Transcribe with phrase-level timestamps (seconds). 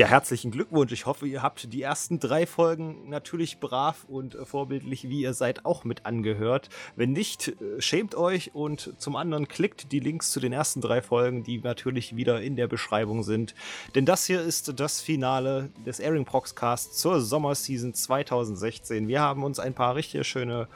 [0.00, 0.92] Ja, herzlichen Glückwunsch.
[0.92, 5.34] Ich hoffe, ihr habt die ersten drei Folgen natürlich brav und äh, vorbildlich, wie ihr
[5.34, 6.70] seid, auch mit angehört.
[6.96, 11.02] Wenn nicht, äh, schämt euch und zum anderen klickt die Links zu den ersten drei
[11.02, 13.54] Folgen, die natürlich wieder in der Beschreibung sind.
[13.94, 19.06] Denn das hier ist das Finale des Airing Proxcast zur Sommerseason 2016.
[19.06, 20.66] Wir haben uns ein paar richtig schöne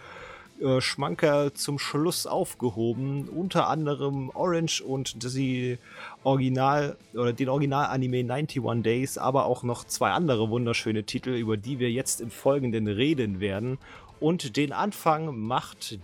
[0.61, 3.29] äh, Schmanker zum Schluss aufgehoben.
[3.29, 5.79] Unter anderem Orange und die
[6.23, 11.79] Original oder den Original-Anime 91 Days, aber auch noch zwei andere wunderschöne Titel, über die
[11.79, 13.79] wir jetzt im Folgenden reden werden.
[14.21, 15.99] Und den Anfang macht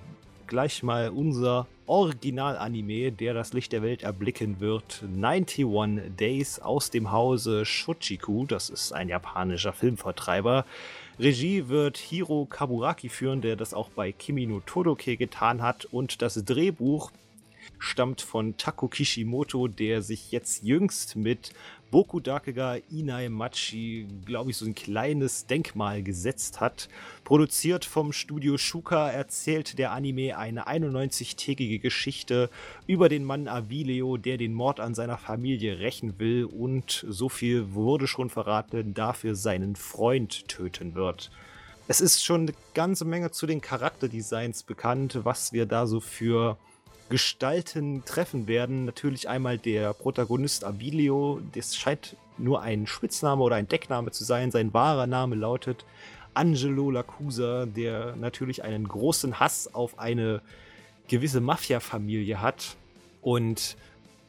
[0.47, 5.03] gleich mal unser Original-Anime, der das Licht der Welt erblicken wird.
[5.17, 5.67] 91
[6.17, 10.67] Days aus dem Hause Shochiku, das ist ein japanischer Filmvertreiber.
[11.21, 15.85] Regie wird Hiro Kaburaki führen, der das auch bei Kimi no Todoke getan hat.
[15.85, 17.11] Und das Drehbuch
[17.79, 21.53] stammt von Tako Kishimoto, der sich jetzt jüngst mit
[21.91, 26.89] Boku Dakega Inai Machi, glaube ich, so ein kleines Denkmal gesetzt hat.
[27.25, 32.49] Produziert vom Studio Shuka erzählt der Anime eine 91-tägige Geschichte
[32.87, 37.75] über den Mann Avileo, der den Mord an seiner Familie rächen will und so viel
[37.75, 41.31] wurde schon verraten, dafür seinen Freund töten wird.
[41.89, 46.57] Es ist schon eine ganze Menge zu den Charakterdesigns bekannt, was wir da so für
[47.11, 48.87] Gestalten treffen werden.
[48.87, 54.51] Natürlich einmal der Protagonist Abilio, das scheint nur ein Spitzname oder ein Deckname zu sein.
[54.51, 55.85] Sein wahrer Name lautet
[56.35, 60.41] Angelo Lacusa, der natürlich einen großen Hass auf eine
[61.09, 62.77] gewisse Mafia-Familie hat
[63.21, 63.77] und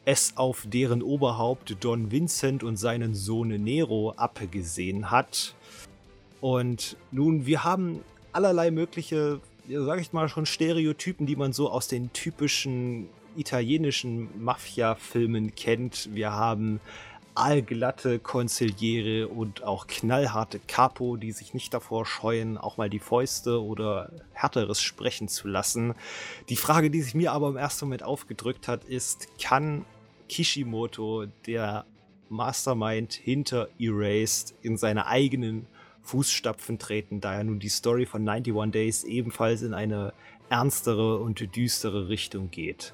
[0.04, 5.54] es auf deren Oberhaupt Don Vincent und seinen Sohn Nero abgesehen hat.
[6.40, 8.00] Und nun, wir haben
[8.32, 9.40] allerlei mögliche
[9.78, 16.10] sage ich mal, schon Stereotypen, die man so aus den typischen italienischen Mafia-Filmen kennt.
[16.12, 16.80] Wir haben
[17.34, 23.62] allglatte Konziliere und auch knallharte Capo, die sich nicht davor scheuen, auch mal die Fäuste
[23.62, 25.94] oder härteres sprechen zu lassen.
[26.50, 29.86] Die Frage, die sich mir aber im ersten Moment aufgedrückt hat, ist, kann
[30.28, 31.86] Kishimoto, der
[32.28, 35.66] Mastermind hinter Erased, in seiner eigenen
[36.02, 40.12] Fußstapfen treten, da ja nun die Story von 91 Days ebenfalls in eine
[40.50, 42.92] ernstere und düstere Richtung geht.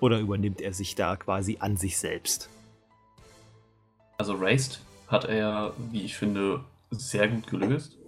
[0.00, 2.50] Oder übernimmt er sich da quasi an sich selbst?
[4.18, 7.98] Also Raced hat er, wie ich finde, sehr gut gelöst.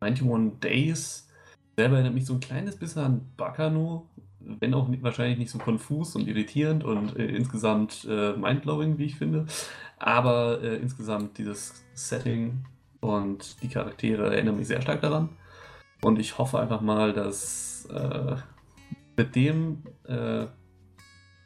[0.00, 1.28] 91 Days
[1.76, 4.08] selber erinnert mich so ein kleines bisschen an Bakano,
[4.60, 9.16] wenn auch wahrscheinlich nicht so konfus und irritierend und äh, insgesamt äh, mindblowing, wie ich
[9.16, 9.46] finde.
[9.98, 12.64] Aber äh, insgesamt dieses Setting
[13.00, 15.30] und die Charaktere erinnern mich sehr stark daran.
[16.02, 18.36] Und ich hoffe einfach mal, dass äh,
[19.16, 20.46] mit dem, äh,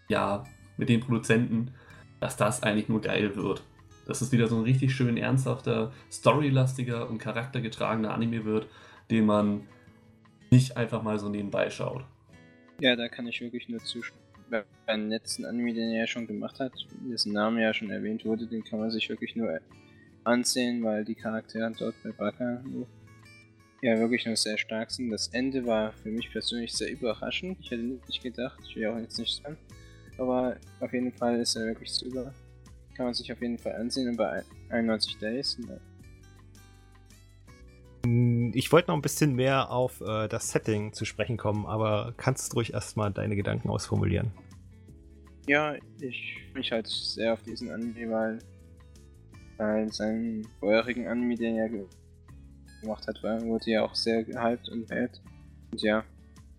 [0.08, 0.44] ja,
[0.76, 1.72] mit den Produzenten,
[2.20, 3.62] dass das eigentlich nur geil wird.
[4.06, 8.66] Dass es wieder so ein richtig schön ernsthafter, storylastiger und charaktergetragener Anime wird,
[9.10, 9.62] den man
[10.50, 12.04] nicht einfach mal so nebenbei schaut.
[12.80, 14.22] Ja, da kann ich wirklich nur zustimmen.
[14.86, 18.46] Beim letzten Anime, den er ja schon gemacht hat, dessen Name ja schon erwähnt wurde,
[18.46, 19.60] den kann man sich wirklich nur
[20.24, 22.62] ansehen, weil die Charaktere dort bei Baka
[23.82, 25.10] ja wirklich nur sehr stark sind.
[25.10, 27.58] Das Ende war für mich persönlich sehr überraschend.
[27.60, 29.58] Ich hätte nicht gedacht, ich will auch jetzt nicht sagen.
[30.16, 32.32] Aber auf jeden Fall ist er wirklich super.
[32.96, 35.58] Kann man sich auf jeden Fall ansehen und bei 91 Days
[38.04, 42.52] ich wollte noch ein bisschen mehr auf äh, das Setting zu sprechen kommen, aber kannst
[42.52, 44.32] du ruhig erstmal deine Gedanken ausformulieren?
[45.46, 48.38] Ja, ich mich halt sehr auf diesen Anime, weil,
[49.56, 51.70] weil seinen vorherigen Anime, den er
[52.80, 55.20] gemacht hat, war, wurde ja auch sehr gehypt und wert.
[55.72, 56.04] Und ja,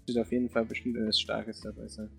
[0.07, 2.09] wird auf jeden Fall bestimmt etwas Starkes dabei sein.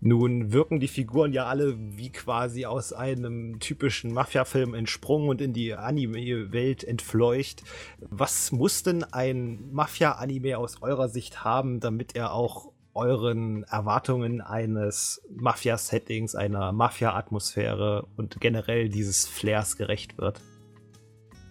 [0.00, 5.52] Nun wirken die Figuren ja alle wie quasi aus einem typischen Mafia-Film entsprungen und in
[5.52, 7.64] die Anime-Welt entfleucht.
[8.00, 15.22] Was muss denn ein Mafia-Anime aus eurer Sicht haben, damit er auch euren Erwartungen eines
[15.30, 20.40] Mafia-Settings, einer Mafia-Atmosphäre und generell dieses Flairs gerecht wird?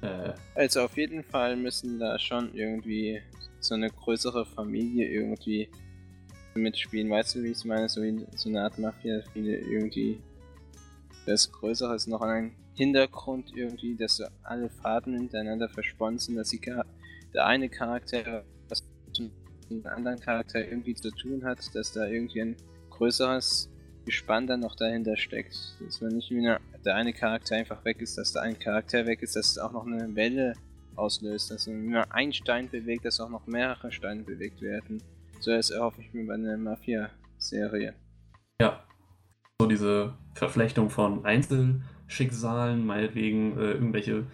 [0.01, 0.33] Äh.
[0.55, 3.21] Also auf jeden Fall müssen da schon irgendwie
[3.59, 5.69] so eine größere Familie irgendwie
[6.57, 7.09] mitspielen.
[7.09, 7.89] Weißt du, wie ich meine?
[7.89, 10.19] So, wie, so eine Art Mafia, viele irgendwie
[11.25, 16.49] das Größere ist noch ein Hintergrund irgendwie, dass so alle Faden miteinander versponnen sind, dass
[16.49, 16.61] die,
[17.33, 19.31] der eine Charakter was mit
[19.69, 22.55] dem anderen Charakter irgendwie zu tun hat, dass da irgendwie ein
[22.91, 23.69] größeres
[24.05, 25.75] Gespann dann noch dahinter steckt.
[25.85, 29.21] Dass man nicht nur der eine Charakter einfach weg ist, dass da ein Charakter weg
[29.21, 30.53] ist, dass es auch noch eine Welle
[30.95, 35.03] auslöst, dass man einen Stein bewegt, dass auch noch mehrere Steine bewegt werden.
[35.39, 37.93] So erhoffe ich mir bei einer Mafia-Serie.
[38.61, 38.83] Ja.
[39.61, 44.25] so diese Verflechtung von Einzelschicksalen, meinetwegen äh, irgendwelche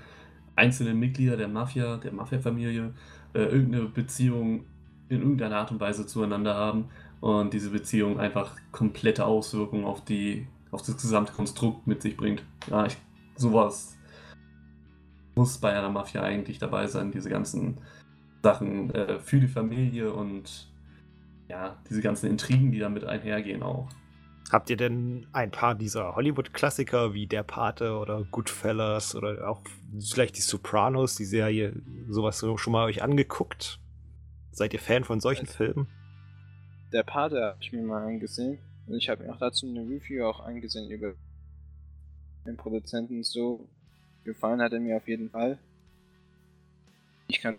[0.56, 2.94] einzelnen Mitglieder der Mafia, der Mafia-Familie,
[3.34, 4.66] äh, irgendeine Beziehung
[5.10, 6.90] in irgendeiner Art und Weise zueinander haben
[7.20, 12.44] und diese Beziehung einfach komplette Auswirkungen auf die auf das gesamte Konstrukt mit sich bringt.
[12.68, 12.98] Ja, ich,
[13.36, 13.96] sowas
[15.36, 17.78] muss bei einer Mafia eigentlich dabei sein, diese ganzen
[18.42, 20.73] Sachen äh, für die Familie und
[21.54, 23.88] ja, diese ganzen Intrigen, die damit einhergehen auch.
[24.52, 29.62] Habt ihr denn ein paar dieser Hollywood-Klassiker wie Der Pate oder Goodfellas oder auch
[30.00, 31.74] vielleicht die Sopranos, die Serie,
[32.10, 33.80] sowas schon mal euch angeguckt?
[34.52, 35.88] Seid ihr Fan von solchen also, Filmen?
[36.92, 38.58] Der Pate habe ich mir mal angesehen
[38.88, 41.14] und ich habe mir auch dazu eine Review auch angesehen über
[42.46, 43.24] den Produzenten.
[43.24, 43.68] So
[44.24, 45.60] gefallen hat er mir auf jeden Fall.
[47.28, 47.58] Ich kann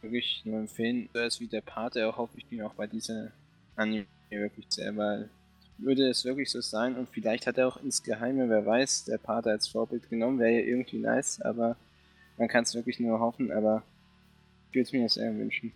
[0.00, 3.30] wirklich nur empfehlen, so ist wie der Pate, auch hoffe ich mir auch bei dieser
[3.76, 5.30] Anime wirklich sehr, weil
[5.78, 9.18] würde es wirklich so sein und vielleicht hat er auch ins Geheime, wer weiß, der
[9.18, 11.76] Pater als Vorbild genommen, wäre ja irgendwie nice, aber
[12.36, 13.84] man kann es wirklich nur hoffen, aber
[14.68, 15.72] ich würde es mir sehr wünschen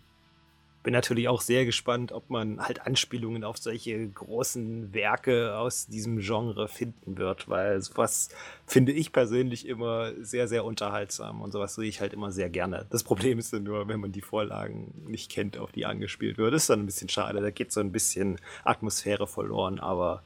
[0.83, 6.19] bin natürlich auch sehr gespannt, ob man halt Anspielungen auf solche großen Werke aus diesem
[6.19, 8.29] Genre finden wird, weil sowas
[8.67, 12.85] finde ich persönlich immer sehr, sehr unterhaltsam und sowas sehe ich halt immer sehr gerne.
[12.89, 16.53] Das Problem ist dann nur, wenn man die Vorlagen nicht kennt, auf die angespielt wird,
[16.53, 17.41] ist dann ein bisschen schade.
[17.41, 20.21] Da geht so ein bisschen Atmosphäre verloren, aber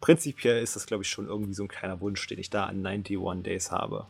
[0.00, 2.84] prinzipiell ist das, glaube ich, schon irgendwie so ein kleiner Wunsch, den ich da an
[2.84, 4.06] 91 Days habe.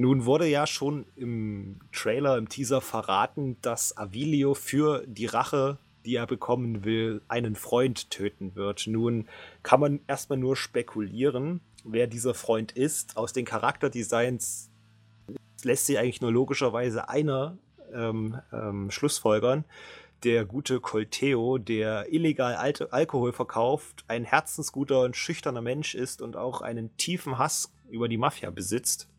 [0.00, 5.76] Nun wurde ja schon im Trailer, im Teaser verraten, dass Avilio für die Rache,
[6.06, 8.86] die er bekommen will, einen Freund töten wird.
[8.86, 9.28] Nun
[9.62, 13.18] kann man erstmal nur spekulieren, wer dieser Freund ist.
[13.18, 14.70] Aus den Charakterdesigns
[15.64, 17.58] lässt sich eigentlich nur logischerweise einer
[17.92, 19.66] ähm, ähm, schlussfolgern.
[20.24, 26.38] Der gute Colteo, der illegal Al Alkohol verkauft, ein herzensguter und schüchterner Mensch ist und
[26.38, 29.09] auch einen tiefen Hass über die Mafia besitzt.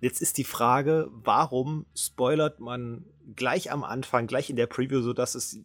[0.00, 3.04] Jetzt ist die Frage, warum spoilert man
[3.36, 5.60] gleich am Anfang, gleich in der Preview, sodass es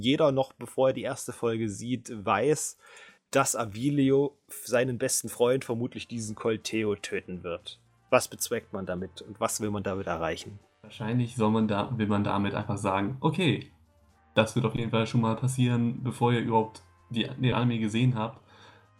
[0.00, 2.78] jeder noch, bevor er die erste Folge sieht, weiß,
[3.32, 7.80] dass Avilio seinen besten Freund, vermutlich diesen Colteo, töten wird.
[8.10, 10.58] Was bezweckt man damit und was will man damit erreichen?
[10.82, 13.70] Wahrscheinlich soll man da, will man damit einfach sagen, okay,
[14.34, 18.14] das wird auf jeden Fall schon mal passieren, bevor ihr überhaupt die, die Anime gesehen
[18.16, 18.40] habt.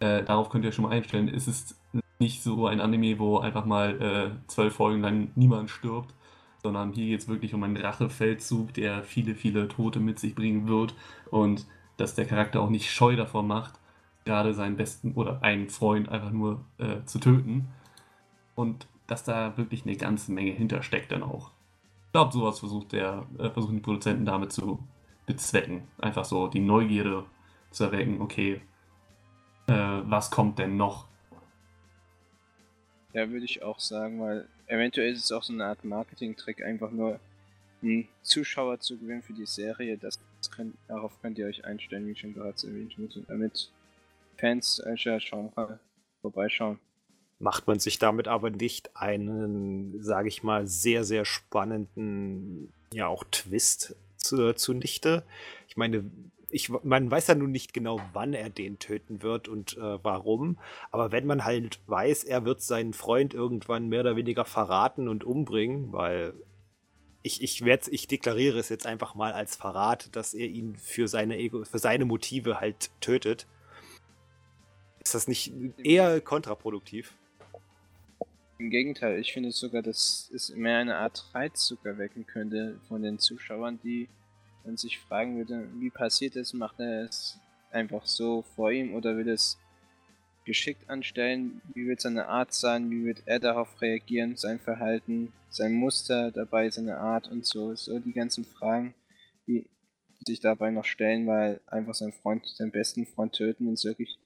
[0.00, 1.28] Äh, darauf könnt ihr schon mal einstellen.
[1.28, 1.79] Es ist
[2.20, 6.14] nicht so ein Anime, wo einfach mal äh, zwölf Folgen lang niemand stirbt,
[6.62, 10.68] sondern hier geht es wirklich um einen Rachefeldzug, der viele, viele Tote mit sich bringen
[10.68, 10.94] wird
[11.30, 13.74] und dass der Charakter auch nicht scheu davor macht,
[14.24, 17.68] gerade seinen besten oder einen Freund einfach nur äh, zu töten.
[18.54, 21.50] Und dass da wirklich eine ganze Menge hintersteckt dann auch.
[22.06, 24.78] Ich glaube, sowas versucht der, äh, versuchen die Produzenten damit zu
[25.26, 25.82] bezwecken.
[25.98, 27.24] Einfach so die Neugierde
[27.70, 28.60] zu erwecken, okay,
[29.66, 31.06] äh, was kommt denn noch?
[33.12, 36.90] Ja, würde ich auch sagen, weil eventuell ist es auch so eine Art Marketing-Trick, einfach
[36.90, 37.18] nur
[37.82, 39.98] einen Zuschauer zu gewinnen für die Serie.
[39.98, 40.18] Das
[40.50, 43.70] könnt, darauf könnt ihr euch einstellen, wie ich schon bereits erwähnt habe, damit
[44.36, 45.80] Fans solcher Genre
[46.20, 46.78] vorbeischauen.
[47.38, 53.24] Macht man sich damit aber nicht einen, sage ich mal, sehr, sehr spannenden, ja auch
[53.30, 55.24] Twist zu, zunichte?
[55.66, 56.04] Ich meine,
[56.50, 60.58] ich, man weiß ja nun nicht genau, wann er den töten wird und äh, warum.
[60.90, 65.24] Aber wenn man halt weiß, er wird seinen Freund irgendwann mehr oder weniger verraten und
[65.24, 66.34] umbringen, weil
[67.22, 71.36] ich, ich, ich deklariere es jetzt einfach mal als Verrat, dass er ihn für seine,
[71.36, 73.46] Ego, für seine Motive halt tötet.
[75.02, 75.52] Ist das nicht
[75.82, 77.14] eher kontraproduktiv?
[78.58, 83.02] Im Gegenteil, ich finde sogar, dass es mehr eine Art Reiz sogar wecken könnte von
[83.02, 84.08] den Zuschauern, die
[84.64, 87.38] und sich fragen würde, wie passiert es, macht er es
[87.70, 89.58] einfach so vor ihm oder will es
[90.44, 95.74] geschickt anstellen, wie wird seine Art sein, wie wird er darauf reagieren, sein Verhalten, sein
[95.74, 98.94] Muster dabei, seine Art und so, so die ganzen Fragen,
[99.46, 99.68] die
[100.26, 104.18] sich dabei noch stellen, weil einfach sein Freund, seinen besten Freund töten und wirklich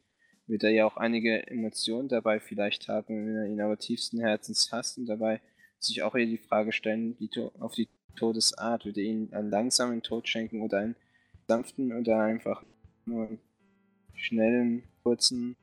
[0.46, 4.70] wird er ja auch einige Emotionen dabei vielleicht haben, wenn er ihn aber tiefsten Herzens
[4.72, 5.40] hasst und dabei
[5.78, 8.84] sich auch eher die Frage stellen, die auf die Todesart?
[8.84, 10.96] Würde ihn einen langsamen Tod schenken oder einen
[11.48, 12.64] sanften oder einfach
[13.06, 13.38] nur einen
[14.14, 15.56] schnellen, kurzen,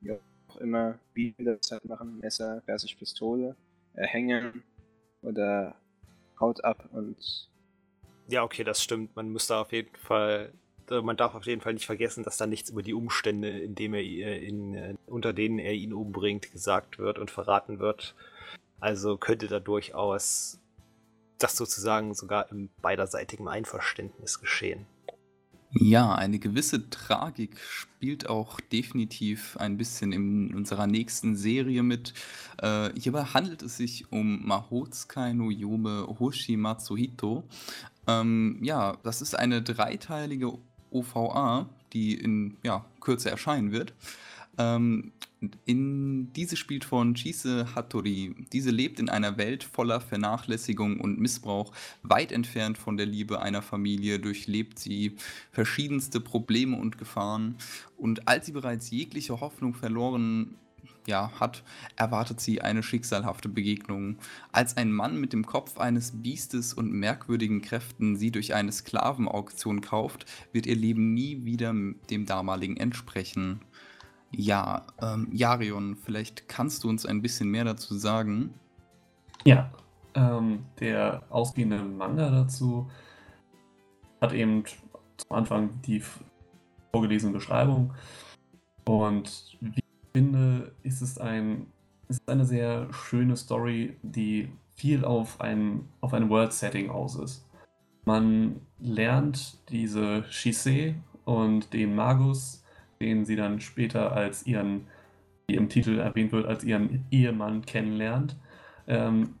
[0.00, 2.18] wie auch immer, wie will das machen?
[2.18, 3.56] Messer versus Pistole,
[3.94, 4.62] erhängen
[5.22, 5.74] oder
[6.40, 7.48] haut ab und.
[8.28, 9.14] Ja, okay, das stimmt.
[9.16, 10.52] Man muss da auf jeden Fall
[10.90, 13.94] man darf auf jeden Fall nicht vergessen, dass da nichts über die Umstände, in dem
[13.94, 18.14] er in, äh, unter denen er ihn umbringt, gesagt wird und verraten wird.
[18.80, 20.60] Also könnte da durchaus
[21.38, 24.86] das sozusagen sogar im beiderseitigen Einverständnis geschehen.
[25.72, 32.14] Ja, eine gewisse Tragik spielt auch definitiv ein bisschen in unserer nächsten Serie mit.
[32.56, 37.44] Äh, hierbei handelt es sich um Mahotsukai no Yome Hoshi Matsuhito.
[38.06, 40.58] Ähm, ja, das ist eine dreiteilige
[40.90, 43.92] OVA, die in ja, Kürze erscheinen wird.
[44.56, 45.12] Ähm,
[45.64, 48.34] in, diese spielt von Chise Hattori.
[48.52, 51.72] Diese lebt in einer Welt voller Vernachlässigung und Missbrauch.
[52.02, 55.16] Weit entfernt von der Liebe einer Familie durchlebt sie
[55.52, 57.56] verschiedenste Probleme und Gefahren.
[57.96, 60.56] Und als sie bereits jegliche Hoffnung verloren
[61.06, 61.62] ja, hat,
[61.96, 64.18] erwartet sie eine schicksalhafte Begegnung.
[64.52, 69.80] Als ein Mann mit dem Kopf eines Biestes und merkwürdigen Kräften sie durch eine Sklavenauktion
[69.80, 71.74] kauft, wird ihr Leben nie wieder
[72.10, 73.60] dem damaligen entsprechen.
[74.30, 78.54] Ja, ähm, Jarion, vielleicht kannst du uns ein bisschen mehr dazu sagen.
[79.44, 79.70] Ja,
[80.14, 82.90] ähm, der ausgehende Manga dazu
[84.20, 84.64] hat eben
[85.16, 86.02] zum Anfang die
[86.92, 87.94] vorgelesene Beschreibung.
[88.84, 91.66] Und wie ich finde, ist es, ein,
[92.08, 97.46] ist eine sehr schöne Story, die viel auf ein, auf ein World-Setting aus ist.
[98.04, 100.94] Man lernt diese Shisei
[101.24, 102.57] und den Magus
[103.00, 104.86] den sie dann später als ihren,
[105.46, 108.36] wie im Titel erwähnt wird, als ihren Ehemann kennenlernt.
[108.86, 109.34] Ähm,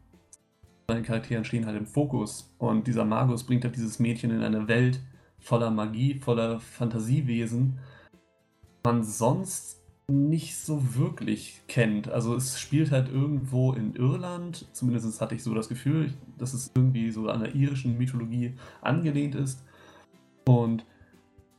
[0.88, 4.68] seine Charaktere stehen halt im Fokus und dieser Magus bringt halt dieses Mädchen in eine
[4.68, 5.00] Welt
[5.38, 7.78] voller Magie, voller Fantasiewesen,
[8.84, 12.08] man sonst nicht so wirklich kennt.
[12.08, 16.70] Also es spielt halt irgendwo in Irland, zumindest hatte ich so das Gefühl, dass es
[16.74, 19.62] irgendwie so an der irischen Mythologie angelehnt ist.
[20.46, 20.86] Und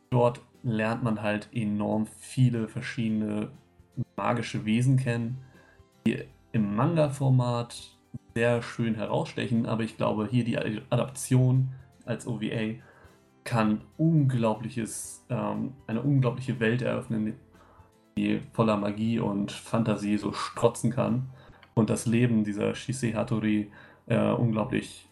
[0.09, 3.51] dort lernt man halt enorm viele verschiedene
[4.15, 5.37] magische Wesen kennen,
[6.05, 7.97] die im Manga-Format
[8.35, 11.69] sehr schön herausstechen, aber ich glaube, hier die Adaption
[12.05, 12.75] als OVA
[13.43, 17.35] kann unglaubliches, ähm, eine unglaubliche Welt eröffnen,
[18.17, 21.29] die voller Magie und Fantasie so strotzen kann
[21.73, 23.71] und das Leben dieser Shisei Hattori
[24.07, 25.09] äh, unglaublich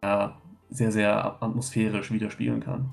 [0.00, 0.28] äh,
[0.70, 2.90] sehr, sehr atmosphärisch widerspiegeln kann.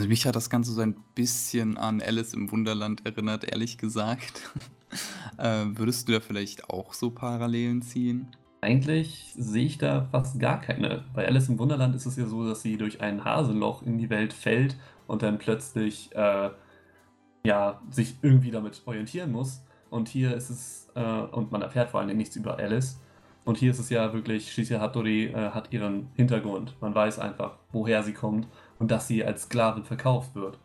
[0.00, 4.50] Also mich hat das Ganze so ein bisschen an Alice im Wunderland erinnert, ehrlich gesagt.
[5.36, 8.28] äh, würdest du da vielleicht auch so Parallelen ziehen?
[8.62, 11.04] Eigentlich sehe ich da fast gar keine.
[11.12, 14.08] Bei Alice im Wunderland ist es ja so, dass sie durch ein Hasenloch in die
[14.08, 16.48] Welt fällt und dann plötzlich äh,
[17.44, 19.62] ja, sich irgendwie damit orientieren muss.
[19.90, 22.98] Und hier ist es, äh, und man erfährt vor allem nichts über Alice.
[23.44, 26.74] Und hier ist es ja wirklich, Shisia Hattori äh, hat ihren Hintergrund.
[26.80, 28.46] Man weiß einfach, woher sie kommt
[28.80, 30.58] und dass sie als Sklavin verkauft wird.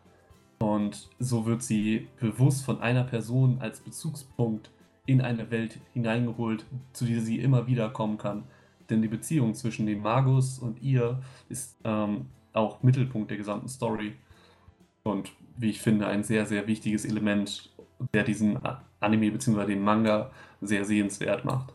[0.57, 4.71] Und so wird sie bewusst von einer Person als Bezugspunkt
[5.05, 8.45] in eine Welt hineingeholt, zu der sie immer wieder kommen kann.
[8.89, 14.15] Denn die Beziehung zwischen dem Magus und ihr ist ähm, auch Mittelpunkt der gesamten Story.
[15.03, 17.69] Und wie ich finde, ein sehr, sehr wichtiges Element,
[18.13, 18.59] der diesen
[18.99, 19.65] Anime bzw.
[19.65, 20.31] den Manga
[20.61, 21.73] sehr sehenswert macht.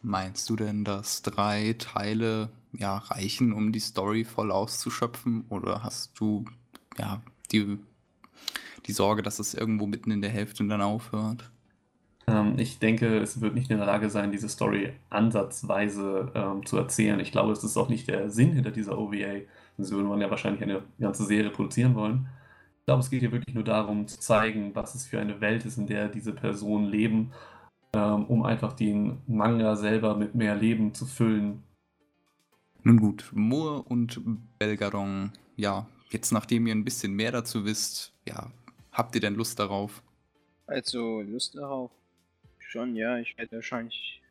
[0.00, 5.44] Meinst du denn, dass drei Teile ja, reichen, um die Story voll auszuschöpfen?
[5.48, 6.44] Oder hast du
[6.98, 7.22] ja
[7.52, 7.78] die,
[8.86, 11.50] die Sorge, dass es irgendwo mitten in der Hälfte dann aufhört?
[12.28, 16.76] Ähm, ich denke, es wird nicht in der Lage sein, diese Story ansatzweise ähm, zu
[16.76, 17.20] erzählen.
[17.20, 19.40] Ich glaube, es ist auch nicht der Sinn hinter dieser OVA.
[19.76, 22.28] Sonst würde man ja wahrscheinlich eine ganze Serie produzieren wollen.
[22.80, 25.64] Ich glaube, es geht hier wirklich nur darum, zu zeigen, was es für eine Welt
[25.64, 27.32] ist, in der diese Personen leben,
[27.94, 31.62] ähm, um einfach den Manga selber mit mehr Leben zu füllen
[32.88, 34.18] nun gut, Moore und
[34.58, 38.50] Belgaron, ja, jetzt nachdem ihr ein bisschen mehr dazu wisst, ja,
[38.92, 40.02] habt ihr denn Lust darauf?
[40.66, 41.90] Also, Lust darauf?
[42.58, 44.22] Schon, ja, ich werde wahrscheinlich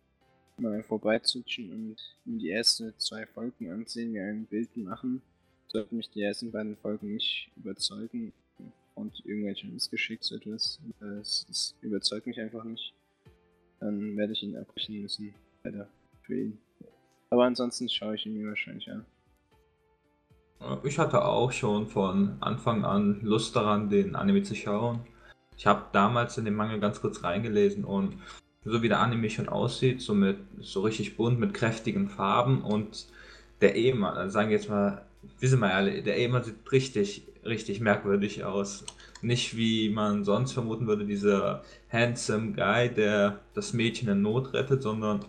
[0.57, 5.21] mal vorbeizutschen und mir die ersten zwei Folgen ansehen, mir ein Bild machen.
[5.67, 8.33] Sollten mich die ersten beiden Folgen nicht überzeugen
[8.95, 12.91] und irgendwelche Missgeschicks etwas, das, das überzeugt mich einfach nicht,
[13.79, 15.87] dann werde ich ihn abbrechen müssen, leider
[16.23, 16.57] für ihn.
[17.29, 19.05] Aber ansonsten schaue ich ihn mir wahrscheinlich an.
[20.83, 25.01] Ich hatte auch schon von Anfang an Lust daran, den Anime zu schauen.
[25.55, 28.17] Ich habe damals in den Manga ganz kurz reingelesen und
[28.63, 33.07] so wie der Anime schon aussieht, so mit so richtig bunt mit kräftigen Farben und
[33.61, 35.05] der Ehemann, also sagen wir jetzt mal,
[35.39, 38.85] wissen wir alle, der Ehemann sieht richtig, richtig merkwürdig aus.
[39.21, 44.83] Nicht wie man sonst vermuten würde, dieser handsome Guy, der das Mädchen in Not rettet,
[44.83, 45.25] sondern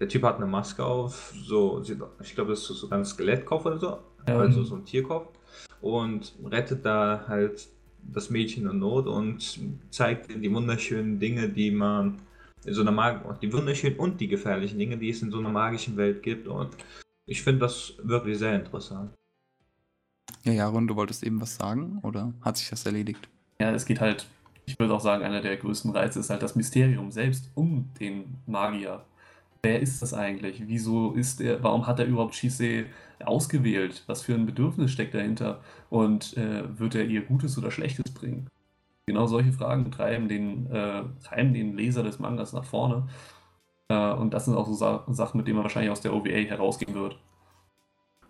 [0.00, 1.82] der Typ hat eine Maske auf, so,
[2.20, 4.36] ich glaube, das ist sogar ein Skelettkopf oder so, ähm.
[4.36, 5.28] also so ein Tierkopf,
[5.80, 7.68] und rettet da halt
[8.02, 9.60] das Mädchen in Not und
[9.90, 12.18] zeigt die wunderschönen Dinge, die man
[12.64, 15.50] in so einer Mag die wunderschönen und die gefährlichen Dinge, die es in so einer
[15.50, 16.48] magischen Welt gibt.
[16.48, 16.76] Und
[17.26, 19.12] ich finde das wirklich sehr interessant.
[20.44, 23.28] Ja, Jaron, du wolltest eben was sagen oder hat sich das erledigt?
[23.58, 24.26] Ja, es geht halt,
[24.66, 28.38] ich würde auch sagen, einer der größten Reize ist halt das Mysterium selbst um den
[28.46, 29.04] Magier.
[29.64, 30.62] Wer ist das eigentlich?
[30.66, 32.86] Wieso ist er, warum hat er überhaupt Shisei
[33.24, 34.04] ausgewählt?
[34.06, 35.62] Was für ein Bedürfnis steckt dahinter?
[35.88, 38.48] Und äh, wird er ihr Gutes oder Schlechtes bringen?
[39.06, 43.08] Genau solche Fragen treiben den, äh, treiben den Leser des Mangas nach vorne.
[43.88, 46.28] Äh, und das sind auch so Sa Sachen, mit denen man wahrscheinlich aus der OVA
[46.28, 47.18] herausgehen wird.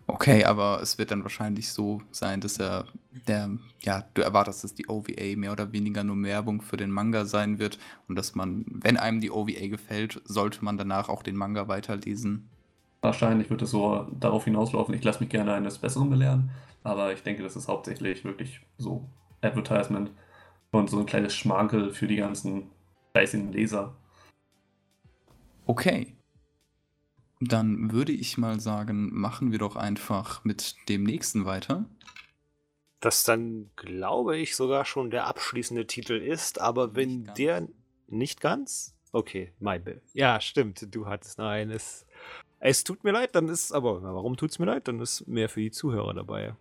[0.06, 2.86] Okay, aber es wird dann wahrscheinlich so sein, dass er
[3.26, 3.50] der
[3.84, 7.58] ja, du erwartest, dass die OVA mehr oder weniger nur Werbung für den Manga sein
[7.58, 11.68] wird und dass man, wenn einem die OVA gefällt, sollte man danach auch den Manga
[11.68, 12.48] weiterlesen.
[13.02, 14.94] Wahrscheinlich wird es so darauf hinauslaufen.
[14.94, 16.50] Ich lasse mich gerne eines Besseren belehren,
[16.82, 19.06] aber ich denke, das ist hauptsächlich wirklich so
[19.42, 20.10] Advertisement
[20.70, 22.70] und so ein kleines Schmankel für die ganzen
[23.12, 23.94] fleißigen Leser.
[25.66, 26.14] Okay.
[27.40, 31.84] Dann würde ich mal sagen, machen wir doch einfach mit dem nächsten weiter.
[33.00, 37.68] Das dann, glaube ich, sogar schon der abschließende Titel ist, aber wenn der
[38.06, 38.96] nicht ganz?
[39.12, 40.00] Okay, mein Bill.
[40.12, 42.06] Ja, stimmt, du hattest nein, es,
[42.60, 44.88] es tut mir leid, dann ist aber, warum tut es mir leid?
[44.88, 46.56] Dann ist mehr für die Zuhörer dabei.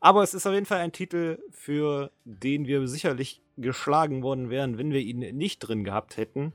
[0.00, 4.78] Aber es ist auf jeden Fall ein Titel, für den wir sicherlich geschlagen worden wären,
[4.78, 6.52] wenn wir ihn nicht drin gehabt hätten.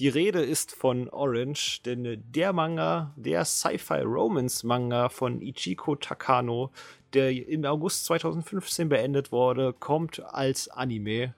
[0.00, 6.72] Die Rede ist von Orange, denn der Manga, der Sci-Fi-Romance-Manga von Ichiko Takano,
[7.12, 11.34] der im August 2015 beendet wurde, kommt als Anime.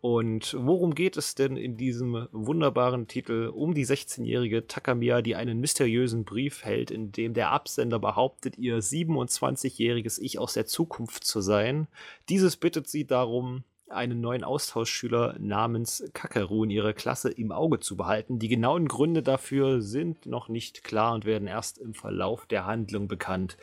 [0.00, 3.48] Und worum geht es denn in diesem wunderbaren Titel?
[3.52, 8.78] Um die 16-jährige Takamiya, die einen mysteriösen Brief hält, in dem der Absender behauptet, ihr
[8.78, 11.88] 27-jähriges Ich aus der Zukunft zu sein.
[12.28, 17.96] Dieses bittet sie darum, einen neuen Austauschschüler namens Kakeru in ihrer Klasse im Auge zu
[17.96, 18.38] behalten.
[18.38, 23.08] Die genauen Gründe dafür sind noch nicht klar und werden erst im Verlauf der Handlung
[23.08, 23.56] bekannt.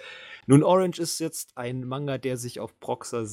[0.46, 3.26] Nun, Orange ist jetzt ein Manga, der sich auf Proxer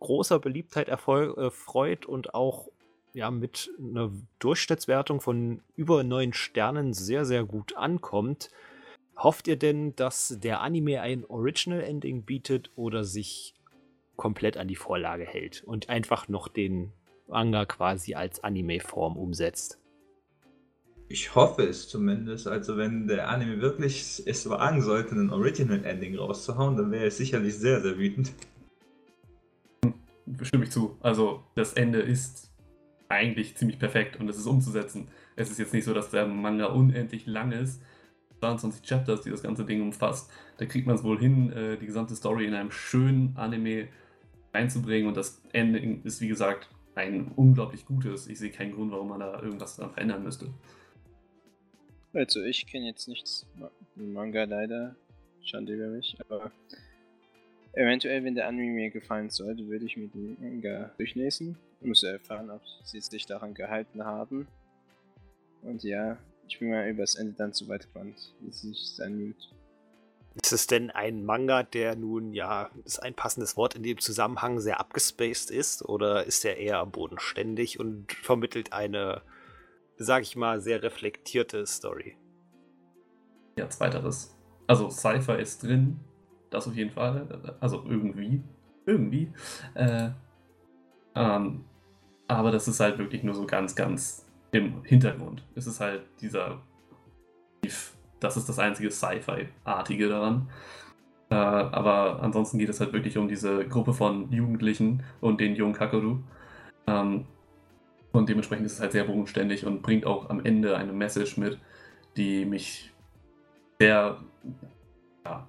[0.00, 2.68] großer Beliebtheit äh, freut und auch
[3.12, 8.50] ja, mit einer Durchschnittswertung von über neun Sternen sehr, sehr gut ankommt.
[9.16, 13.54] Hofft ihr denn, dass der Anime ein Original Ending bietet oder sich
[14.16, 16.92] komplett an die Vorlage hält und einfach noch den
[17.28, 19.78] Manga quasi als Anime-Form umsetzt.
[21.08, 22.48] Ich hoffe es zumindest.
[22.48, 27.16] Also wenn der Anime wirklich es wagen sollte, ein Original Ending rauszuhauen, dann wäre es
[27.16, 28.32] sicherlich sehr, sehr wütend.
[30.42, 30.96] Stimme ich zu.
[31.00, 32.52] Also das Ende ist
[33.08, 35.08] eigentlich ziemlich perfekt und es ist umzusetzen.
[35.36, 37.80] Es ist jetzt nicht so, dass der Manga unendlich lang ist.
[38.40, 40.30] 22 Chapters, die das ganze Ding umfasst.
[40.58, 43.88] Da kriegt man es wohl hin, äh, die gesamte Story in einem schönen Anime
[44.56, 48.26] einzubringen und das Ende ist, wie gesagt, ein unglaublich gutes.
[48.26, 50.48] Ich sehe keinen Grund, warum man da irgendwas dran verändern müsste.
[52.12, 53.46] Also ich kenne jetzt nichts
[53.94, 54.96] Manga leider,
[55.42, 56.50] Schande über mich, aber
[57.74, 61.58] eventuell, wenn der Anime mir gefallen sollte, würde ich mir den Manga durchlesen.
[61.82, 64.48] Ich muss erfahren, ob sie sich daran gehalten haben.
[65.60, 66.16] Und ja,
[66.48, 69.50] ich bin mal übers Ende dann zu weit gespannt, wie es sich anfühlt.
[70.42, 74.60] Ist es denn ein Manga, der nun, ja, ist ein passendes Wort in dem Zusammenhang,
[74.60, 75.82] sehr abgespaced ist?
[75.82, 79.22] Oder ist er eher bodenständig und vermittelt eine,
[79.96, 82.16] sag ich mal, sehr reflektierte Story?
[83.58, 84.36] Ja, zweiteres.
[84.66, 86.00] Also Cypher ist drin,
[86.50, 87.56] das auf jeden Fall.
[87.60, 88.42] Also irgendwie.
[88.84, 89.32] Irgendwie.
[89.74, 90.10] Äh,
[91.14, 91.64] ähm,
[92.28, 95.44] aber das ist halt wirklich nur so ganz, ganz im Hintergrund.
[95.54, 96.62] Es ist halt dieser
[98.20, 100.48] das ist das einzige Sci-Fi-artige daran.
[101.30, 105.74] Äh, aber ansonsten geht es halt wirklich um diese Gruppe von Jugendlichen und den jungen
[105.74, 106.18] Kakeru.
[106.86, 107.26] Ähm,
[108.12, 111.58] und dementsprechend ist es halt sehr bodenständig und bringt auch am Ende eine Message mit,
[112.16, 112.92] die mich
[113.78, 114.18] sehr,
[115.24, 115.46] ja,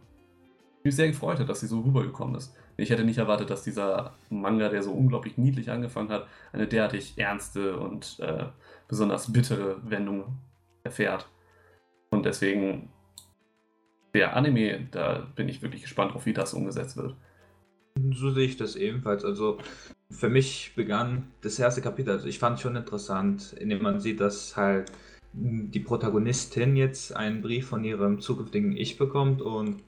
[0.84, 2.54] mich sehr gefreut hat, dass sie so rübergekommen ist.
[2.76, 7.18] Ich hätte nicht erwartet, dass dieser Manga, der so unglaublich niedlich angefangen hat, eine derartig
[7.18, 8.46] ernste und äh,
[8.88, 10.38] besonders bittere Wendung
[10.84, 11.28] erfährt.
[12.10, 12.90] Und deswegen,
[14.14, 17.16] der Anime, da bin ich wirklich gespannt drauf, wie das umgesetzt wird.
[18.14, 19.26] So sehe ich das ebenfalls.
[19.26, 19.58] Also
[20.10, 24.20] für mich begann das erste Kapitel, also ich fand es schon interessant, indem man sieht,
[24.22, 24.92] dass halt
[25.34, 29.84] die Protagonistin jetzt einen Brief von ihrem zukünftigen Ich bekommt und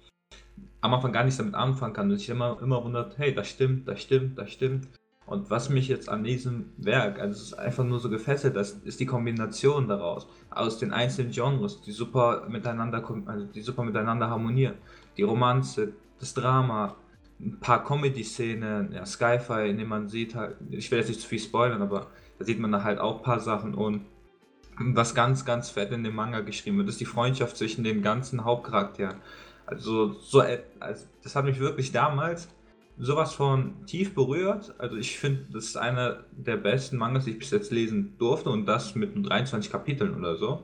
[0.82, 3.88] am Anfang gar nichts damit anfangen kann und sich immer, immer wundert, hey, das stimmt,
[3.88, 4.88] das stimmt, das stimmt.
[5.29, 8.71] Und was mich jetzt an diesem Werk, also es ist einfach nur so gefesselt, das
[8.71, 14.31] ist die Kombination daraus, aus den einzelnen Genres, die super miteinander, also die super miteinander
[14.31, 14.73] harmonieren.
[15.17, 16.95] Die Romanze, das Drama,
[17.39, 21.27] ein paar Comedy-Szenen, ja, Skyfi, in dem man sieht halt, ich will jetzt nicht zu
[21.27, 22.07] viel spoilern, aber
[22.39, 24.01] da sieht man da halt auch ein paar Sachen und
[24.79, 28.45] was ganz, ganz fett in dem Manga geschrieben wird, ist die Freundschaft zwischen den ganzen
[28.45, 29.17] Hauptcharakteren.
[29.67, 30.41] Also, so,
[30.79, 32.49] also das hat mich wirklich damals
[32.99, 34.73] sowas von tief berührt.
[34.77, 38.49] Also ich finde, das ist einer der besten Mangas, die ich bis jetzt lesen durfte
[38.49, 40.62] und das mit 23 Kapiteln oder so.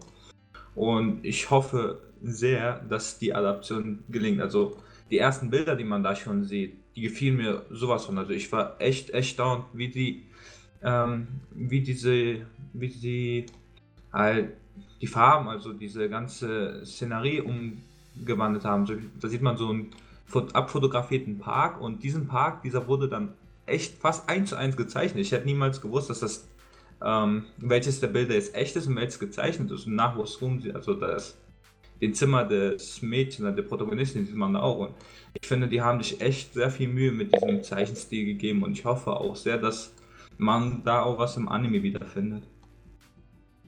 [0.75, 4.41] Und ich hoffe sehr, dass die Adaption gelingt.
[4.41, 4.75] Also
[5.09, 8.17] die ersten Bilder, die man da schon sieht, die gefielen mir sowas von.
[8.17, 10.23] Also ich war echt erstaunt, wie die,
[10.83, 13.45] ähm, wie diese, wie die
[14.11, 14.53] halt
[15.01, 18.85] die Farben, also diese ganze Szenerie umgewandelt haben.
[19.19, 19.91] da sieht man so ein
[20.53, 23.33] abfotografierten Park und diesen Park, dieser wurde dann
[23.65, 25.21] echt fast eins zu eins gezeichnet.
[25.21, 26.47] Ich hätte niemals gewusst, dass das
[27.03, 30.93] ähm, welches der Bilder jetzt echt ist und welches gezeichnet ist und nach rum also
[30.93, 31.37] das
[32.01, 34.95] den Zimmer des Mädchens, der Protagonistin sieht man da auch und
[35.39, 38.83] ich finde, die haben sich echt sehr viel Mühe mit diesem Zeichenstil gegeben und ich
[38.83, 39.93] hoffe auch sehr, dass
[40.37, 42.43] man da auch was im Anime wiederfindet.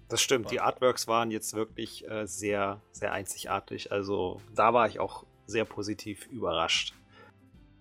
[0.10, 3.92] Das stimmt, die Artworks waren jetzt wirklich äh, sehr, sehr einzigartig.
[3.92, 6.94] Also da war ich auch sehr positiv überrascht.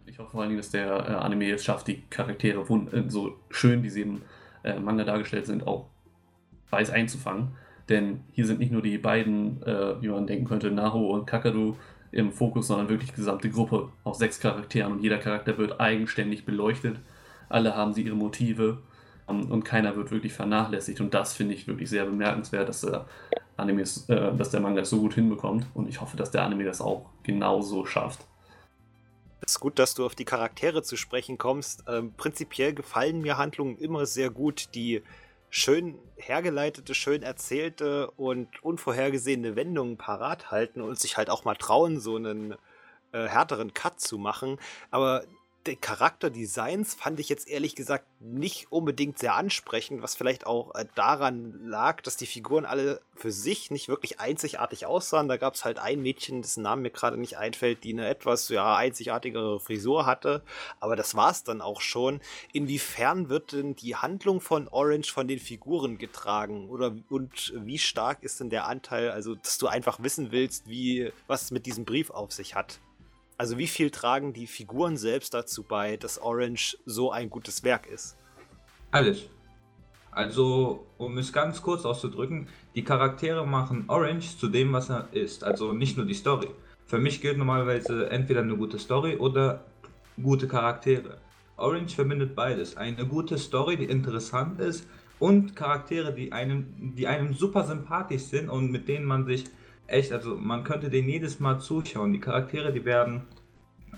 [0.07, 3.37] Ich hoffe vor allen Dingen, dass der äh, Anime es schafft, die Charaktere äh, so
[3.51, 4.23] schön, wie sie im
[4.63, 5.89] äh, Manga dargestellt sind, auch
[6.71, 7.49] weiß einzufangen.
[7.89, 11.77] Denn hier sind nicht nur die beiden, wie man denken könnte, Naho und Kakadu
[12.11, 16.45] im Fokus, sondern wirklich die gesamte Gruppe aus sechs Charakteren und jeder Charakter wird eigenständig
[16.45, 16.99] beleuchtet.
[17.49, 18.79] Alle haben sie ihre Motive
[19.29, 21.01] ähm, und keiner wird wirklich vernachlässigt.
[21.01, 22.85] Und das finde ich wirklich sehr bemerkenswert, dass
[23.57, 25.67] der Anime, äh, dass der Manga das so gut hinbekommt.
[25.75, 28.21] Und ich hoffe, dass der Anime das auch genauso schafft.
[29.41, 31.85] Es ist gut, dass du auf die Charaktere zu sprechen kommst.
[31.89, 35.03] Ähm, prinzipiell gefallen mir Handlungen immer sehr gut, die
[35.51, 42.01] schön hergeleitete, schön erzählte und unvorhergesehene Wendungen parat halten und sich halt auch mal trauen,
[42.01, 42.53] so einen
[43.13, 44.59] äh, härteren Cut zu machen.
[44.91, 45.25] Aber
[45.67, 50.87] die Charakterdesigns fand ich jetzt ehrlich gesagt nicht unbedingt sehr ansprechend, was vielleicht auch äh,
[50.95, 55.29] daran lag, dass die Figuren alle für sich nicht wirklich einzigartig aussahen.
[55.29, 58.49] Da gab es halt ein Mädchen, dessen Name mir gerade nicht einfällt, die eine etwas
[58.49, 60.43] ja, einzigartigere Frisur hatte.
[60.81, 62.21] Aber das war es dann auch schon.
[62.53, 66.69] Inwiefern wird denn die Handlung von Orange von den Figuren getragen?
[66.69, 71.11] Oder und wie stark ist denn der Anteil, also dass du einfach wissen willst, wie
[71.27, 72.81] was es mit diesem Brief auf sich hat?
[73.39, 77.87] Also wie viel tragen die Figuren selbst dazu bei, dass Orange so ein gutes Werk
[77.87, 78.17] ist?
[78.91, 79.29] Alles.
[80.11, 85.45] Also, um es ganz kurz auszudrücken, die Charaktere machen Orange zu dem, was er ist.
[85.45, 86.49] Also nicht nur die Story.
[86.87, 89.65] Für mich gilt normalerweise entweder eine gute Story oder
[90.23, 91.19] gute Charaktere.
[91.59, 92.79] Orange verbindet beides.
[92.79, 94.87] Eine gute Story, die interessant ist
[95.19, 99.45] und Charaktere, die einem, die einem super sympathisch sind und mit denen man sich
[99.87, 102.13] echt, also man könnte denen jedes Mal zuschauen.
[102.13, 103.23] Die Charaktere, die werden,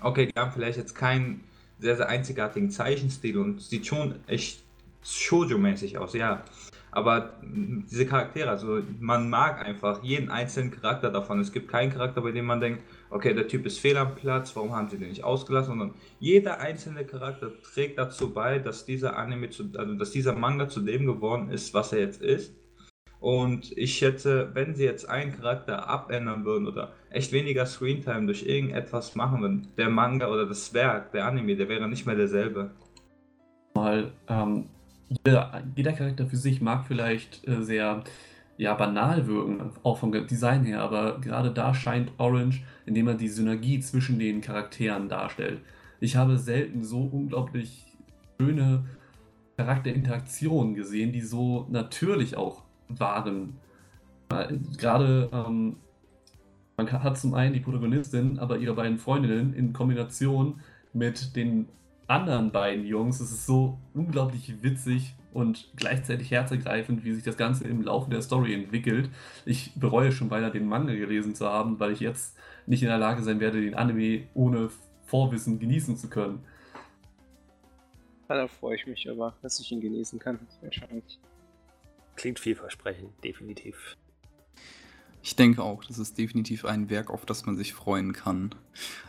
[0.01, 1.43] okay, die haben vielleicht jetzt keinen
[1.79, 4.63] sehr, sehr einzigartigen Zeichenstil und sieht schon echt
[5.03, 6.43] Shoujo-mäßig aus, ja.
[6.91, 11.39] Aber diese Charaktere, also man mag einfach jeden einzelnen Charakter davon.
[11.39, 14.55] Es gibt keinen Charakter, bei dem man denkt, okay, der Typ ist fehl am Platz,
[14.55, 15.69] warum haben sie den nicht ausgelassen?
[15.69, 20.67] Sondern jeder einzelne Charakter trägt dazu bei, dass dieser Anime zu, also dass dieser Manga
[20.67, 22.55] zu dem geworden ist, was er jetzt ist.
[23.19, 28.43] Und ich schätze, wenn sie jetzt einen Charakter abändern würden oder echt weniger Screentime durch
[28.43, 32.71] irgendetwas machen würden, der Manga oder das Werk, der Anime, der wäre nicht mehr derselbe.
[33.75, 34.65] Mal, ähm,
[35.09, 38.03] jeder, jeder, Charakter für sich mag vielleicht äh, sehr
[38.57, 43.29] ja, banal wirken, auch vom Design her, aber gerade da scheint Orange, indem er die
[43.29, 45.61] Synergie zwischen den Charakteren darstellt.
[45.99, 47.85] Ich habe selten so unglaublich
[48.39, 48.85] schöne
[49.57, 53.57] Charakterinteraktionen gesehen, die so natürlich auch waren.
[54.77, 55.77] Gerade ähm,
[56.77, 60.61] man hat zum einen die Protagonistin, aber ihre beiden Freundinnen in Kombination
[60.93, 61.67] mit den
[62.07, 63.19] anderen beiden Jungs.
[63.19, 68.21] Es ist so unglaublich witzig und gleichzeitig herzergreifend, wie sich das Ganze im Laufe der
[68.21, 69.09] Story entwickelt.
[69.45, 72.97] Ich bereue schon beinahe den Manga gelesen zu haben, weil ich jetzt nicht in der
[72.97, 74.69] Lage sein werde, den Anime ohne
[75.05, 76.39] Vorwissen genießen zu können.
[78.27, 81.19] da freue ich mich aber, dass ich ihn genießen kann, wahrscheinlich
[82.19, 83.95] klingt vielversprechend, definitiv.
[85.23, 88.53] Ich denke auch, das ist definitiv ein Werk, auf das man sich freuen kann.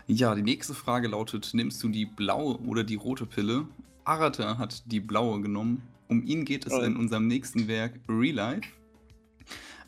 [0.06, 3.66] Ja, die nächste Frage lautet: Nimmst du die blaue oder die rote Pille?
[4.04, 5.82] Arata hat die blaue genommen.
[6.08, 6.80] Um ihn geht es oh.
[6.80, 8.70] in unserem nächsten Werk Real Life.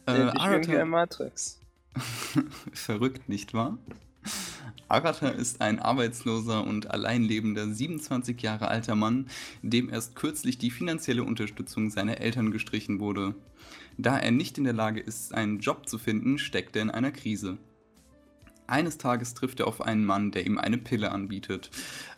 [0.06, 0.84] Äh, Arata...
[0.84, 1.60] Matrix.
[2.72, 3.78] Verrückt, nicht wahr?
[4.88, 9.28] Arata ist ein arbeitsloser und alleinlebender 27 Jahre alter Mann,
[9.62, 13.34] dem erst kürzlich die finanzielle Unterstützung seiner Eltern gestrichen wurde.
[13.98, 17.12] Da er nicht in der Lage ist, einen Job zu finden, steckt er in einer
[17.12, 17.58] Krise.
[18.66, 21.70] Eines Tages trifft er auf einen Mann, der ihm eine Pille anbietet,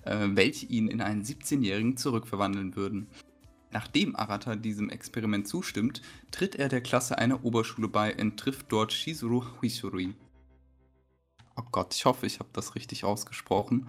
[0.04, 3.08] äh, welche ihn in einen 17-Jährigen zurückverwandeln würden.
[3.72, 8.92] Nachdem Arata diesem Experiment zustimmt, tritt er der Klasse einer Oberschule bei und trifft dort
[8.92, 10.14] Shizuru Hisuri.
[11.56, 13.88] Oh Gott, ich hoffe, ich habe das richtig ausgesprochen.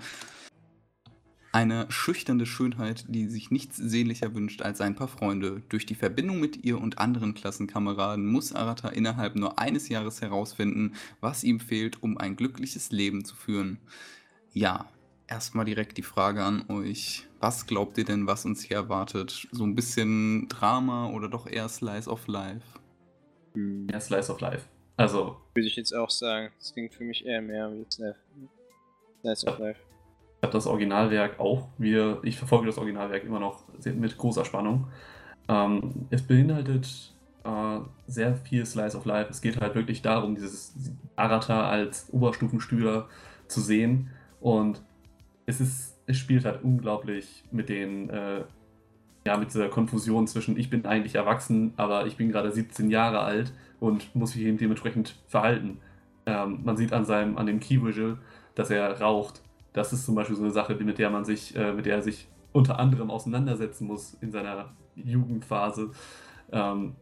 [1.52, 5.62] Eine schüchternde Schönheit, die sich nichts sehnlicher wünscht als ein paar Freunde.
[5.70, 10.96] Durch die Verbindung mit ihr und anderen Klassenkameraden muss Arata innerhalb nur eines Jahres herausfinden,
[11.22, 13.80] was ihm fehlt, um ein glückliches Leben zu führen.
[14.52, 14.90] Ja,
[15.28, 17.26] erstmal direkt die Frage an euch.
[17.40, 19.48] Was glaubt ihr denn, was uns hier erwartet?
[19.52, 22.66] So ein bisschen Drama oder doch eher Slice of Life?
[23.54, 23.88] Hm.
[23.90, 24.66] Ja, Slice of Life.
[24.98, 25.38] Also.
[25.54, 26.52] Würde ich jetzt auch sagen.
[26.60, 27.86] Das klingt für mich eher mehr wie
[29.22, 29.80] Slice of Life
[30.46, 31.68] habe das Originalwerk auch.
[31.78, 34.88] Wir, ich verfolge das Originalwerk immer noch mit großer Spannung.
[35.50, 39.30] Ähm, es beinhaltet äh, sehr viel Slice of Life.
[39.30, 40.74] Es geht halt wirklich darum, dieses
[41.16, 43.08] Arata als Oberstufenstühler
[43.48, 44.12] zu sehen.
[44.40, 44.82] Und
[45.46, 48.44] es ist, es spielt halt unglaublich mit den, äh,
[49.26, 53.22] ja, mit dieser Konfusion zwischen ich bin eigentlich erwachsen, aber ich bin gerade 17 Jahre
[53.22, 55.80] alt und muss mich eben dementsprechend verhalten.
[56.26, 58.18] Ähm, man sieht an seinem, an dem Key Visual,
[58.56, 59.42] dass er raucht
[59.76, 62.02] das ist zum Beispiel so eine Sache, mit der man sich, äh, mit der er
[62.02, 65.92] sich unter anderem auseinandersetzen muss in seiner Jugendphase.
[66.52, 66.96] Ähm,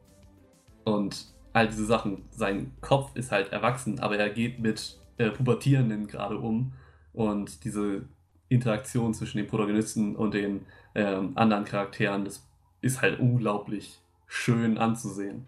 [0.83, 2.23] und all diese Sachen.
[2.31, 6.73] Sein Kopf ist halt erwachsen, aber er geht mit äh, Pubertierenden gerade um.
[7.13, 8.05] Und diese
[8.53, 12.47] Interaktion zwischen den Protagonisten und den ähm, anderen Charakteren, das
[12.81, 15.45] ist halt unglaublich schön anzusehen.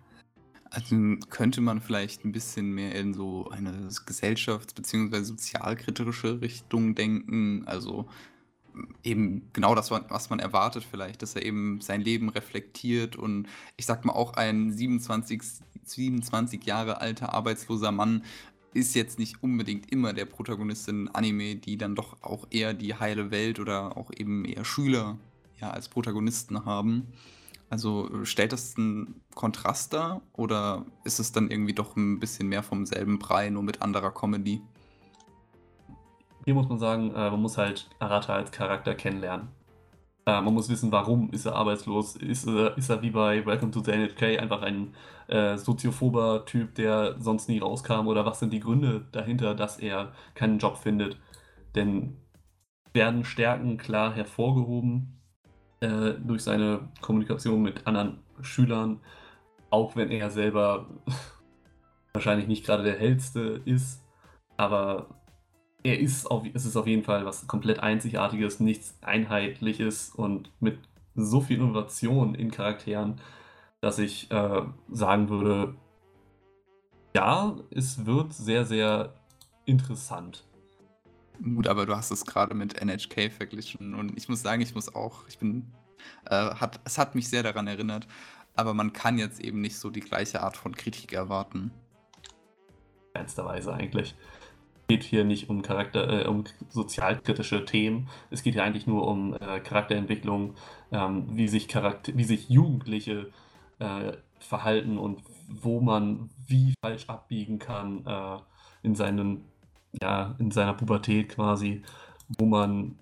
[0.70, 0.96] Also
[1.30, 5.24] könnte man vielleicht ein bisschen mehr in so eine gesellschafts- bzw.
[5.24, 7.64] sozialkritische Richtung denken.
[7.66, 8.08] Also
[9.04, 13.86] eben genau das, was man erwartet vielleicht, dass er eben sein Leben reflektiert und ich
[13.86, 15.42] sag mal auch ein 27,
[15.84, 18.24] 27 Jahre alter arbeitsloser Mann
[18.76, 22.94] ist jetzt nicht unbedingt immer der Protagonist in Anime, die dann doch auch eher die
[22.94, 25.18] heile Welt oder auch eben eher Schüler
[25.60, 27.08] ja als Protagonisten haben.
[27.70, 32.50] Also äh, stellt das einen Kontrast dar oder ist es dann irgendwie doch ein bisschen
[32.50, 34.62] mehr vom selben Brei, nur mit anderer Comedy?
[36.44, 39.48] Hier muss man sagen, äh, man muss halt Arata als Charakter kennenlernen.
[40.28, 42.16] Äh, man muss wissen, warum ist er arbeitslos.
[42.16, 44.94] Ist er, ist er wie bei Welcome to the NHK einfach ein
[45.28, 48.08] äh, soziophober Typ, der sonst nie rauskam?
[48.08, 51.20] Oder was sind die Gründe dahinter, dass er keinen Job findet?
[51.76, 52.18] Denn
[52.94, 55.22] werden Stärken klar hervorgehoben,
[55.82, 59.02] äh, durch seine Kommunikation mit anderen Schülern,
[59.70, 60.88] auch wenn er selber
[62.14, 64.04] wahrscheinlich nicht gerade der hellste ist,
[64.58, 65.15] aber
[65.86, 70.80] er ist auf, es ist auf jeden Fall was komplett Einzigartiges, nichts Einheitliches und mit
[71.14, 73.22] so viel Innovation in Charakteren,
[73.82, 75.76] dass ich äh, sagen würde,
[77.16, 79.14] ja, es wird sehr, sehr
[79.66, 80.48] interessant.
[81.42, 84.94] Gut, aber du hast es gerade mit NHK verglichen und ich muss sagen, ich muss
[84.94, 85.72] auch, ich bin,
[86.26, 88.08] äh, hat, es hat mich sehr daran erinnert,
[88.56, 91.72] aber man kann jetzt eben nicht so die gleiche Art von Kritik erwarten.
[93.14, 94.16] Keinster Weise eigentlich.
[94.88, 98.08] Es geht hier nicht um Charakter, äh, um sozialkritische Themen.
[98.30, 100.54] Es geht hier eigentlich nur um äh, Charakterentwicklung,
[100.92, 103.32] ähm, wie sich Charakter, wie sich Jugendliche
[103.80, 108.38] äh, verhalten und wo man wie falsch abbiegen kann äh,
[108.84, 109.46] in seinen
[110.02, 111.82] ja, in seiner Pubertät quasi,
[112.38, 112.98] wo man,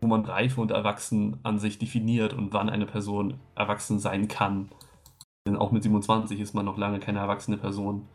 [0.00, 4.70] wo man Reife und Erwachsen an sich definiert und wann eine Person erwachsen sein kann.
[5.46, 8.08] Denn auch mit 27 ist man noch lange keine erwachsene Person.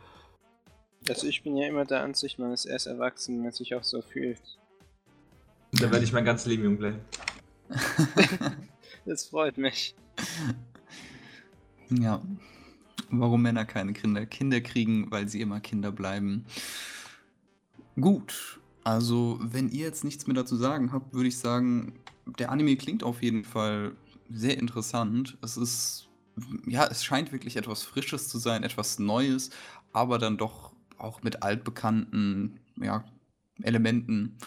[1.10, 3.84] Also ich bin ja immer der Ansicht, man ist erst erwachsen, wenn man sich auch
[3.84, 4.42] so fühlt.
[5.74, 7.00] Da werde ich mein ganzes Leben jung bleiben.
[9.06, 9.96] das freut mich.
[12.00, 12.22] Ja.
[13.10, 16.46] Warum Männer keine Kinder, Kinder kriegen, weil sie immer Kinder bleiben.
[18.00, 22.00] Gut, also wenn ihr jetzt nichts mehr dazu sagen habt, würde ich sagen,
[22.40, 23.92] der Anime klingt auf jeden Fall
[24.30, 25.38] sehr interessant.
[25.42, 26.08] Es ist,
[26.66, 29.50] ja, es scheint wirklich etwas Frisches zu sein, etwas Neues,
[29.92, 30.71] aber dann doch
[31.04, 33.04] auch mit altbekannten, ja,
[33.62, 34.38] Elementen.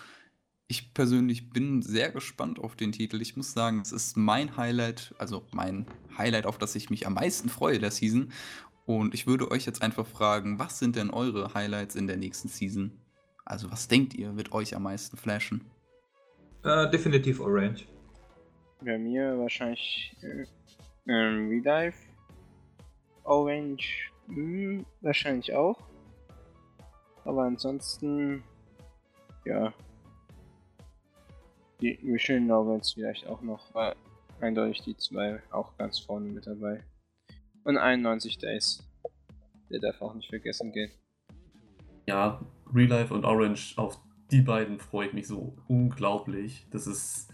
[0.67, 3.21] Ich persönlich bin sehr gespannt auf den Titel.
[3.21, 5.87] Ich muss sagen, es ist mein Highlight, also mein
[6.17, 8.33] Highlight, auf das ich mich am meisten freue der Season.
[8.87, 12.49] Und ich würde euch jetzt einfach fragen, was sind denn eure Highlights in der nächsten
[12.49, 12.93] Season?
[13.45, 15.65] Also was denkt ihr, wird euch am meisten flashen?
[16.65, 17.87] Äh, definitiv Orange.
[18.81, 20.45] Bei mir wahrscheinlich äh,
[21.11, 21.95] ähm, Relive.
[23.25, 25.79] Orange mh, hm, wahrscheinlich auch.
[27.25, 28.43] Aber ansonsten,
[29.45, 29.73] ja.
[31.81, 33.97] Die Mission Novels vielleicht auch noch, war
[34.41, 36.85] eindeutig die zwei auch ganz vorne mit dabei.
[37.65, 38.83] Und 91 Days.
[39.71, 40.91] Der darf auch nicht vergessen gehen.
[42.07, 42.41] Ja,
[42.73, 43.99] Real Life und Orange, auf
[44.31, 46.67] die beiden freue ich mich so unglaublich.
[46.71, 47.33] Das ist.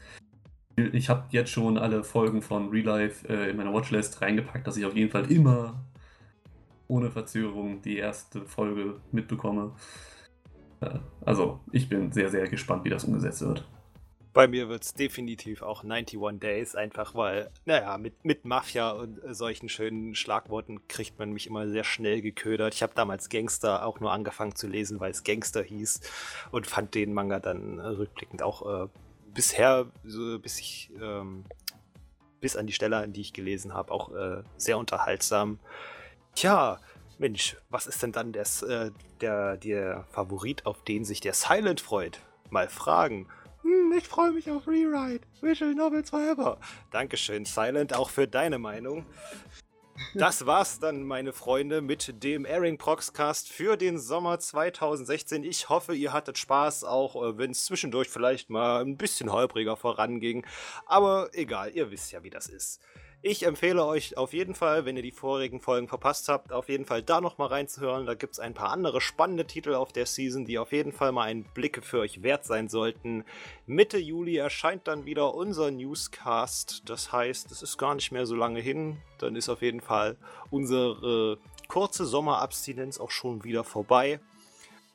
[0.77, 4.77] Ich habe jetzt schon alle Folgen von Real Life äh, in meiner Watchlist reingepackt, dass
[4.77, 5.85] ich auf jeden Fall immer
[6.91, 9.73] ohne Verzögerung die erste Folge mitbekomme.
[10.81, 13.67] Äh, also, ich bin sehr, sehr gespannt, wie das umgesetzt wird.
[14.33, 19.23] Bei mir wird es definitiv auch 91 Days, einfach weil, naja, mit, mit Mafia und
[19.25, 22.75] äh, solchen schönen Schlagworten kriegt man mich immer sehr schnell geködert.
[22.75, 26.01] Ich habe damals Gangster auch nur angefangen zu lesen, weil es Gangster hieß
[26.51, 28.89] und fand den Manga dann äh, rückblickend auch äh,
[29.33, 31.45] bisher, so, bis ich, ähm,
[32.41, 35.59] bis an die Stelle, an die ich gelesen habe, auch äh, sehr unterhaltsam.
[36.35, 36.79] Tja,
[37.19, 38.91] Mensch, was ist denn dann des, äh,
[39.21, 42.21] der, der Favorit, auf den sich der Silent freut?
[42.49, 43.29] Mal fragen.
[43.63, 45.27] Hm, ich freue mich auf Rewrite.
[45.43, 46.59] Visual Novels Forever.
[46.91, 49.05] Dankeschön, Silent, auch für deine Meinung.
[50.15, 55.45] Das war's dann, meine Freunde, mit dem Airing Proxcast für den Sommer 2016.
[55.45, 59.77] Ich hoffe, ihr hattet Spaß, auch äh, wenn es zwischendurch vielleicht mal ein bisschen holpriger
[59.77, 60.45] voranging.
[60.87, 62.81] Aber egal, ihr wisst ja, wie das ist.
[63.23, 66.87] Ich empfehle euch auf jeden Fall, wenn ihr die vorigen Folgen verpasst habt, auf jeden
[66.87, 68.07] Fall da nochmal reinzuhören.
[68.07, 71.13] Da gibt es ein paar andere spannende Titel auf der Season, die auf jeden Fall
[71.13, 73.25] mal einen Blick für euch wert sein sollten.
[73.67, 76.89] Mitte Juli erscheint dann wieder unser Newscast.
[76.89, 78.97] Das heißt, es ist gar nicht mehr so lange hin.
[79.19, 80.17] Dann ist auf jeden Fall
[80.49, 81.37] unsere
[81.69, 84.21] kurze Sommerabstinenz auch schon wieder vorbei.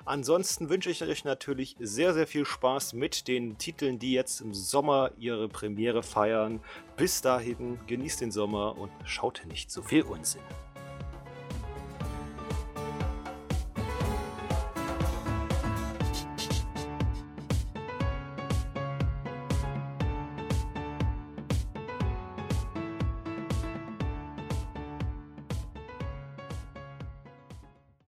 [0.08, 4.54] Ansonsten wünsche ich euch natürlich sehr, sehr viel Spaß mit den Titeln, die jetzt im
[4.54, 6.62] Sommer ihre Premiere feiern.
[6.96, 10.44] Bis dahin, genießt den Sommer und schaut nicht so viel Unsinn.